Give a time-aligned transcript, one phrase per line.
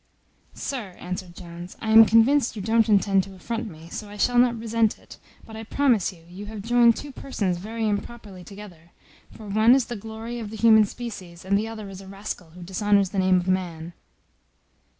[0.55, 4.39] "Sir," answered Jones, "I am convinced you don't intend to affront me, so I shall
[4.39, 8.93] not resent it; but I promise you, you have joined two persons very improperly together;
[9.31, 12.49] for one is the glory of the human species, and the other is a rascal
[12.55, 13.93] who dishonours the name of man."